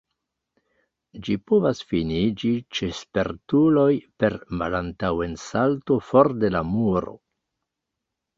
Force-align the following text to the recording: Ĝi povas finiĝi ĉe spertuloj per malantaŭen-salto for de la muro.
Ĝi 1.25 1.35
povas 1.51 1.81
finiĝi 1.91 2.53
ĉe 2.77 2.89
spertuloj 3.01 3.91
per 4.25 4.39
malantaŭen-salto 4.63 6.01
for 6.09 6.33
de 6.47 6.53
la 6.57 6.65
muro. 6.73 7.15